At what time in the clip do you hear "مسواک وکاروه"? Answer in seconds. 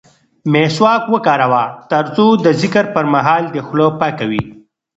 0.51-1.63